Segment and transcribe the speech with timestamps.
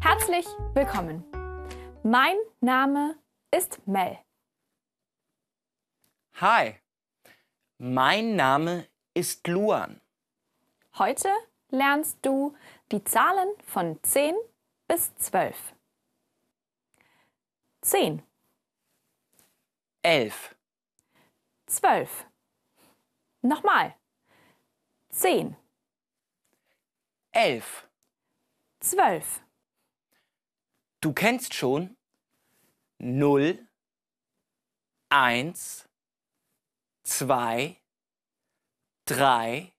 [0.00, 1.22] Herzlich willkommen.
[2.02, 3.18] Mein Name
[3.50, 4.18] ist Mel.
[6.40, 6.76] Hi,
[7.76, 10.00] mein Name ist Luan.
[10.96, 11.28] Heute
[11.68, 12.56] lernst du
[12.90, 14.34] die Zahlen von 10
[14.88, 15.74] bis 12.
[17.82, 18.22] 10,
[20.00, 20.56] Elf,
[21.66, 22.26] 12.
[23.42, 23.94] Nochmal.
[25.10, 25.56] 10,
[27.32, 27.86] elf.
[28.82, 29.42] 12.
[31.00, 31.96] Du kennst schon
[32.98, 33.66] null,
[35.08, 35.88] eins,
[37.04, 37.80] zwei,
[39.04, 39.72] drei,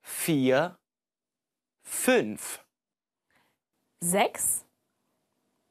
[0.00, 0.78] vier,
[1.82, 2.64] fünf.
[4.00, 4.64] 6,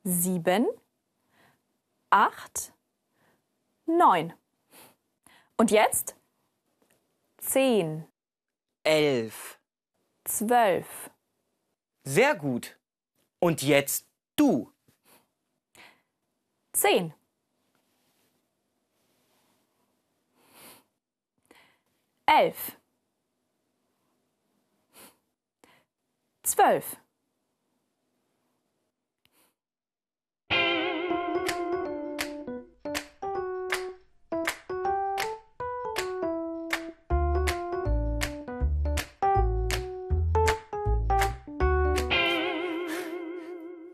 [0.04, 0.68] 7,
[2.12, 2.74] 8,
[3.88, 4.34] 9.
[5.58, 6.16] Und jetzt
[7.40, 8.08] 10,
[8.84, 9.60] elf.
[10.24, 11.10] 12,
[12.04, 12.78] Sehr gut.
[13.40, 14.72] Und jetzt du.
[16.74, 17.14] 10.
[22.26, 22.78] 11.
[26.44, 26.98] 12.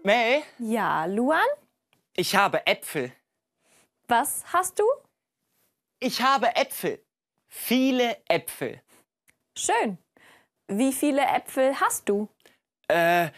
[0.08, 1.46] Mel, Ja, Luan,
[2.14, 3.12] ich habe Äpfel.
[4.08, 4.86] was hast du?
[6.00, 7.04] Ich habe Äpfel.
[7.50, 8.82] Viele Äpfel.
[9.58, 9.98] Schön.
[10.70, 12.30] Wie viele Äpfel hast du?
[12.88, 13.32] Äh,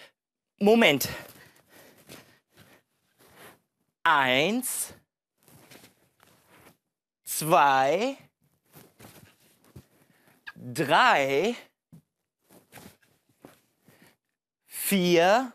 [0.60, 1.10] Moment.
[4.04, 4.94] Eins,
[7.24, 8.16] zwei,
[10.56, 11.56] drei,
[14.68, 15.52] vier,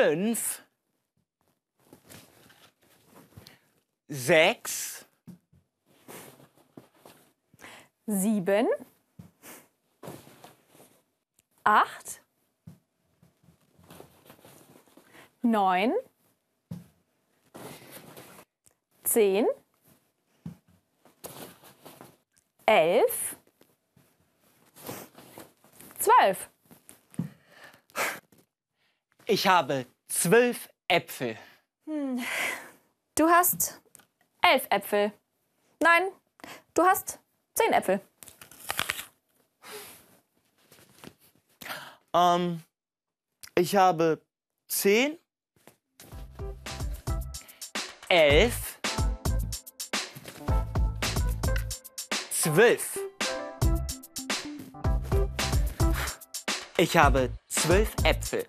[0.00, 0.62] fünf,
[4.08, 5.04] sechs,
[8.06, 8.66] Sieben,
[11.64, 12.22] acht,
[15.42, 15.92] neun,
[19.04, 19.46] zehn,
[22.64, 23.36] elf,
[25.98, 26.48] zwölf.
[29.32, 31.38] Ich habe zwölf Äpfel.
[31.86, 33.80] Du hast
[34.42, 35.12] elf Äpfel.
[35.78, 36.08] Nein,
[36.74, 37.20] du hast
[37.54, 38.00] zehn Äpfel.
[42.12, 42.64] Ähm,
[43.54, 44.20] ich habe
[44.66, 45.16] zehn,
[48.08, 48.80] elf,
[52.32, 52.98] zwölf.
[56.76, 58.44] Ich habe zwölf Äpfel.